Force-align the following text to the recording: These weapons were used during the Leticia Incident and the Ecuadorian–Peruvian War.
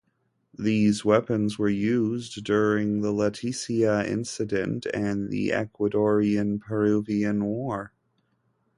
These 0.57 1.05
weapons 1.05 1.59
were 1.59 1.69
used 1.69 2.43
during 2.43 3.01
the 3.01 3.13
Leticia 3.13 4.03
Incident 4.03 4.87
and 4.95 5.29
the 5.29 5.49
Ecuadorian–Peruvian 5.49 7.43
War. 7.45 7.93